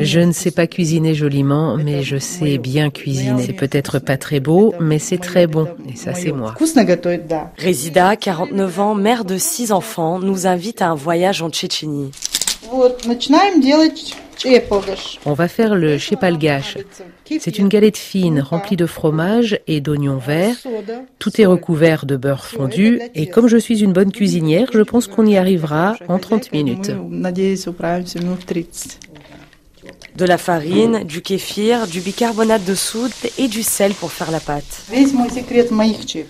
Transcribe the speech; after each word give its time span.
Je 0.00 0.20
ne 0.20 0.32
sais 0.32 0.50
pas 0.50 0.66
cuisiner 0.66 1.14
joliment, 1.14 1.76
mais 1.76 2.02
je 2.02 2.16
sais 2.16 2.58
bien 2.58 2.90
cuisiner. 2.90 3.42
C'est 3.44 3.52
peut-être 3.52 3.98
pas 3.98 4.16
très 4.16 4.40
beau, 4.40 4.74
mais 4.80 4.98
c'est 4.98 5.18
très 5.18 5.46
bon. 5.46 5.66
Et 5.92 5.96
ça, 5.96 6.14
c'est 6.14 6.32
moi. 6.32 6.54
Résida, 7.56 8.16
49 8.16 8.80
ans, 8.80 8.94
mère 8.94 9.24
de 9.24 9.36
six 9.36 9.72
enfants, 9.72 10.18
nous 10.18 10.46
invite 10.46 10.82
à 10.82 10.88
un 10.88 10.94
voyage 10.94 11.42
en 11.42 11.50
Tchétchénie. 11.50 12.10
On 15.24 15.32
va 15.32 15.48
faire 15.48 15.74
le 15.74 15.98
chepalgash. 15.98 16.78
C'est 17.40 17.58
une 17.58 17.68
galette 17.68 17.96
fine 17.96 18.40
remplie 18.40 18.76
de 18.76 18.86
fromage 18.86 19.58
et 19.66 19.80
d'oignons 19.80 20.18
verts. 20.18 20.56
Tout 21.18 21.40
est 21.40 21.46
recouvert 21.46 22.06
de 22.06 22.16
beurre 22.16 22.44
fondu 22.46 23.00
et 23.14 23.26
comme 23.26 23.48
je 23.48 23.56
suis 23.56 23.82
une 23.82 23.92
bonne 23.92 24.12
cuisinière, 24.12 24.68
je 24.72 24.82
pense 24.82 25.06
qu'on 25.06 25.26
y 25.26 25.36
arrivera 25.36 25.96
en 26.08 26.18
30 26.18 26.52
minutes 26.52 26.92
de 30.16 30.24
la 30.24 30.38
farine, 30.38 31.04
du 31.04 31.22
kéfir, 31.22 31.86
du 31.86 32.00
bicarbonate 32.00 32.64
de 32.64 32.74
soude 32.74 33.10
et 33.38 33.48
du 33.48 33.62
sel 33.62 33.92
pour 33.94 34.12
faire 34.12 34.30
la 34.30 34.40
pâte. 34.40 34.84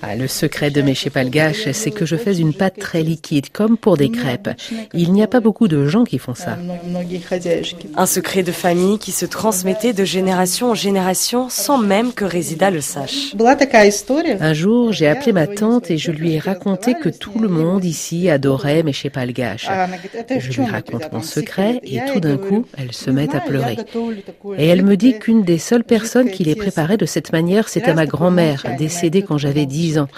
Ah, 0.03 0.17
le 0.17 0.27
secret 0.27 0.71
de 0.71 0.83
mes 0.83 0.95
chepalgaches, 0.95 1.71
c'est 1.73 1.91
que 1.91 2.07
je 2.07 2.17
fais 2.17 2.37
une 2.37 2.55
pâte 2.55 2.79
très 2.79 3.03
liquide, 3.03 3.51
comme 3.51 3.77
pour 3.77 3.97
des 3.97 4.11
crêpes. 4.11 4.51
Il 4.95 5.13
n'y 5.13 5.23
a 5.23 5.27
pas 5.27 5.41
beaucoup 5.41 5.69
de 5.69 5.87
gens 5.87 6.05
qui 6.05 6.19
font 6.19 6.35
ça. 6.35 6.57
Un 7.97 8.07
secret 8.07 8.43
de 8.43 8.53
famille 8.53 8.99
qui 8.99 9.13
se 9.13 9.27
transmettait 9.27 9.93
de 9.93 10.05
génération 10.05 10.71
en 10.71 10.75
génération 10.75 11.49
sans 11.51 11.79
même 11.79 12.13
que 12.13 12.25
Résida 12.25 12.71
le 12.71 12.81
sache. 12.81 13.35
Un 14.41 14.55
jour, 14.55 14.93
j'ai 14.93 15.09
appelé 15.09 15.33
ma 15.33 15.47
tante 15.47 15.91
et 15.91 15.99
je 15.99 16.11
lui 16.11 16.35
ai 16.35 16.39
raconté 16.39 16.95
que 16.95 17.09
tout 17.09 17.39
le 17.39 17.49
monde 17.49 17.85
ici 17.85 18.31
adorait 18.31 18.83
mes 18.83 18.93
chepalgaches. 18.93 19.69
Je 20.39 20.61
lui 20.61 20.67
raconte 20.67 21.13
mon 21.13 21.23
secret 21.23 21.81
et 21.83 22.01
tout 22.13 22.21
d'un 22.21 22.39
coup, 22.39 22.65
elle 22.79 22.93
se 22.93 23.11
met 23.11 23.35
à 23.35 23.41
pleurer. 23.41 23.74
Et 24.59 24.67
elle 24.67 24.85
me 24.85 24.97
dit 24.97 25.19
qu'une 25.19 25.43
des 25.43 25.59
seules 25.59 25.85
personnes 25.85 26.31
qui 26.31 26.45
les 26.45 26.55
préparait 26.55 26.97
de 26.97 27.07
cette 27.07 27.33
manière, 27.33 27.69
c'était 27.69 27.95
ma 27.95 28.07
grand-mère, 28.07 28.65
décédée 28.79 29.23
quand 29.23 29.39
j'avais 29.39 29.67
10 29.67 29.99
ans. 29.99 30.09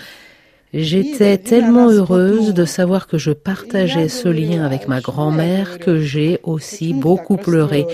J'étais 0.74 1.38
tellement 1.38 1.88
heureuse 1.88 2.52
de 2.52 2.64
savoir 2.64 3.06
que 3.06 3.18
je 3.18 3.30
partageais 3.30 4.08
ce 4.08 4.28
lien 4.28 4.64
avec 4.64 4.88
ma 4.88 5.00
grand-mère 5.00 5.78
que 5.78 6.00
j'ai 6.00 6.40
aussi 6.42 6.92
beaucoup 6.92 7.36
pleuré. 7.36 7.86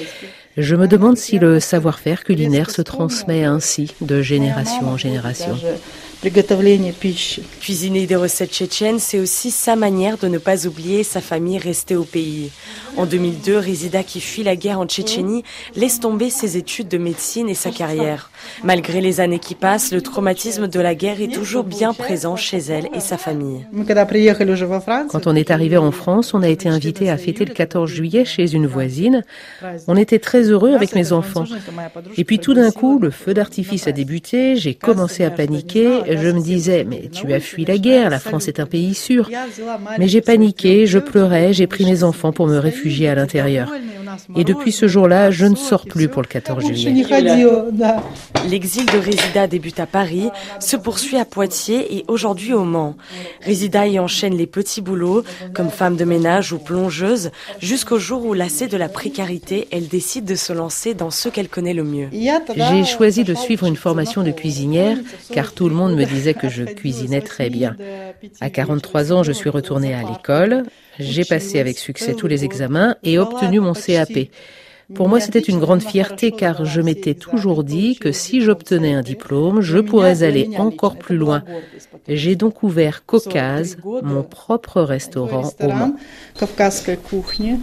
Je 0.56 0.76
me 0.76 0.86
demande 0.86 1.16
si 1.16 1.38
le 1.38 1.60
savoir-faire 1.60 2.24
culinaire 2.24 2.70
se 2.70 2.82
transmet 2.82 3.44
ainsi 3.44 3.94
de 4.00 4.20
génération 4.20 4.88
en 4.88 4.96
génération. 4.96 5.56
Cuisiner 7.60 8.06
des 8.06 8.14
recettes 8.14 8.52
tchétchènes, 8.52 9.00
c'est 9.00 9.18
aussi 9.18 9.50
sa 9.50 9.74
manière 9.74 10.18
de 10.18 10.28
ne 10.28 10.38
pas 10.38 10.68
oublier 10.68 11.02
sa 11.02 11.20
famille 11.20 11.58
restée 11.58 11.96
au 11.96 12.04
pays. 12.04 12.52
En 12.96 13.06
2002, 13.06 13.58
Rizida, 13.58 14.02
qui 14.02 14.20
fuit 14.20 14.42
la 14.44 14.54
guerre 14.54 14.78
en 14.78 14.86
Tchétchénie, 14.86 15.42
laisse 15.74 15.98
tomber 15.98 16.30
ses 16.30 16.56
études 16.56 16.88
de 16.88 16.98
médecine 16.98 17.48
et 17.48 17.54
sa 17.54 17.70
carrière. 17.70 18.30
Malgré 18.62 19.00
les 19.00 19.20
années 19.20 19.38
qui 19.38 19.54
passent, 19.54 19.92
le 19.92 20.02
traumatisme 20.02 20.68
de 20.68 20.78
la 20.78 20.94
guerre 20.94 21.20
est 21.20 21.32
toujours 21.32 21.64
bien 21.64 21.94
présent 21.94 22.36
chez 22.36 22.58
elle 22.58 22.88
et 22.94 23.00
sa 23.00 23.16
famille. 23.16 23.66
Quand 25.08 25.26
on 25.26 25.34
est 25.34 25.50
arrivé 25.50 25.76
en 25.76 25.90
France, 25.90 26.34
on 26.34 26.42
a 26.42 26.48
été 26.48 26.68
invité 26.68 27.10
à 27.10 27.16
fêter 27.16 27.46
le 27.46 27.54
14 27.54 27.90
juillet 27.90 28.24
chez 28.24 28.52
une 28.52 28.66
voisine. 28.66 29.24
On 29.88 29.96
était 29.96 30.18
très 30.18 30.42
heureux 30.42 30.74
avec 30.74 30.94
mes 30.94 31.12
enfants. 31.12 31.46
Et 32.16 32.24
puis 32.24 32.38
tout 32.38 32.54
d'un 32.54 32.70
coup, 32.70 32.98
le 32.98 33.10
feu 33.10 33.32
d'artifice 33.34 33.86
a 33.88 33.92
débuté, 33.92 34.56
j'ai 34.56 34.74
commencé 34.74 35.24
à 35.24 35.30
paniquer, 35.30 36.11
je 36.16 36.28
me 36.28 36.40
disais, 36.40 36.84
mais 36.84 37.08
tu 37.12 37.32
as 37.32 37.40
fui 37.40 37.64
la 37.64 37.78
guerre, 37.78 38.10
la 38.10 38.18
France 38.18 38.48
est 38.48 38.60
un 38.60 38.66
pays 38.66 38.94
sûr. 38.94 39.30
Mais 39.98 40.08
j'ai 40.08 40.20
paniqué, 40.20 40.86
je 40.86 40.98
pleurais, 40.98 41.52
j'ai 41.52 41.66
pris 41.66 41.84
mes 41.84 42.02
enfants 42.02 42.32
pour 42.32 42.46
me 42.46 42.58
réfugier 42.58 43.08
à 43.08 43.14
l'intérieur. 43.14 43.72
Et 44.36 44.44
depuis 44.44 44.72
ce 44.72 44.88
jour-là, 44.88 45.30
je 45.30 45.46
ne 45.46 45.54
sors 45.54 45.86
plus 45.86 46.08
pour 46.08 46.22
le 46.22 46.28
14 46.28 46.64
juillet. 46.66 47.04
L'exil 48.48 48.86
de 48.86 48.98
Résida 48.98 49.46
débute 49.46 49.80
à 49.80 49.86
Paris, 49.86 50.28
se 50.60 50.76
poursuit 50.76 51.16
à 51.16 51.24
Poitiers 51.24 51.96
et 51.96 52.04
aujourd'hui 52.08 52.52
au 52.52 52.64
Mans. 52.64 52.96
Résida 53.42 53.86
y 53.86 53.98
enchaîne 53.98 54.36
les 54.36 54.46
petits 54.46 54.80
boulots, 54.80 55.24
comme 55.54 55.70
femme 55.70 55.96
de 55.96 56.04
ménage 56.04 56.52
ou 56.52 56.58
plongeuse, 56.58 57.30
jusqu'au 57.60 57.98
jour 57.98 58.24
où, 58.24 58.34
lassée 58.34 58.66
de 58.66 58.76
la 58.76 58.88
précarité, 58.88 59.68
elle 59.70 59.88
décide 59.88 60.24
de 60.24 60.34
se 60.34 60.52
lancer 60.52 60.94
dans 60.94 61.10
ce 61.10 61.28
qu'elle 61.28 61.48
connaît 61.48 61.74
le 61.74 61.84
mieux. 61.84 62.08
J'ai 62.12 62.84
choisi 62.84 63.24
de 63.24 63.34
suivre 63.34 63.66
une 63.66 63.76
formation 63.76 64.22
de 64.22 64.30
cuisinière, 64.30 64.98
car 65.32 65.52
tout 65.52 65.68
le 65.68 65.74
monde 65.74 65.94
me 65.94 66.04
disait 66.04 66.34
que 66.34 66.48
je 66.48 66.64
cuisinais 66.80 67.20
très 67.20 67.50
bien. 67.50 67.76
À 68.40 68.50
43 68.50 69.12
ans, 69.12 69.22
je 69.22 69.32
suis 69.32 69.50
retournée 69.50 69.94
à 69.94 70.02
l'école. 70.02 70.64
J'ai 70.98 71.24
passé 71.24 71.58
avec 71.58 71.78
succès 71.78 72.14
tous 72.14 72.26
les 72.26 72.44
examens 72.44 72.96
et 73.02 73.18
obtenu 73.18 73.60
mon 73.60 73.74
CAP. 74.08 74.30
Pour 74.94 75.08
moi, 75.08 75.20
c'était 75.20 75.38
une 75.40 75.58
grande 75.58 75.82
fierté 75.82 76.32
car 76.32 76.64
je 76.64 76.80
m'étais 76.80 77.14
toujours 77.14 77.64
dit 77.64 77.96
que 77.96 78.12
si 78.12 78.40
j'obtenais 78.40 78.94
un 78.94 79.02
diplôme, 79.02 79.60
je 79.60 79.78
pourrais 79.78 80.22
aller 80.22 80.50
encore 80.58 80.96
plus 80.96 81.16
loin. 81.16 81.42
J'ai 82.08 82.36
donc 82.36 82.62
ouvert 82.62 83.04
Caucase, 83.06 83.76
mon 84.02 84.22
propre 84.22 84.82
restaurant 84.82 85.52
au 85.60 85.68
Mans. 85.68 85.94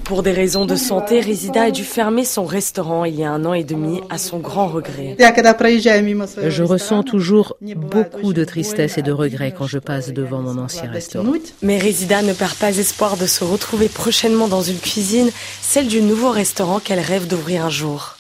Pour 0.04 0.24
des 0.24 0.32
raisons 0.32 0.66
de 0.66 0.76
santé, 0.76 1.20
Résida 1.20 1.64
a 1.64 1.72
dû 1.72 1.84
fermer 1.84 2.24
son 2.26 2.46
restaurant 2.46 3.06
il 3.06 3.16
y 3.16 3.24
a 3.24 3.32
un 3.32 3.46
an 3.46 3.54
et 3.54 3.64
demi 3.64 4.02
à 4.10 4.18
son 4.18 4.40
grand 4.40 4.68
regret. 4.68 5.18
Je 5.20 6.64
ressens 6.64 7.04
toujours 7.04 7.58
beaucoup 7.62 8.34
de 8.34 8.44
tristesse 8.44 8.98
et 8.98 9.02
de 9.02 9.12
regret 9.12 9.54
quand 9.58 9.68
je 9.68 9.80
passe 9.80 10.14
devant 10.14 10.40
mon 10.40 10.58
ancien 10.58 10.90
restaurant. 10.90 11.34
Mais 11.62 11.78
Résida 11.78 12.22
ne 12.22 12.34
perd 12.34 12.56
pas 12.56 12.78
espoir 12.78 13.18
de 13.18 13.26
se 13.26 13.44
retrouver 13.44 13.90
prochainement 13.90 14.48
dans 14.48 14.62
une 14.62 14.78
cuisine, 14.78 15.30
celle 15.62 15.88
du 15.88 16.02
nouveau 16.02 16.32
restaurant 16.32 16.80
qu'elle 16.80 17.00
d'ouvrir 17.28 17.66
un 17.66 17.70
jour. 17.70 18.19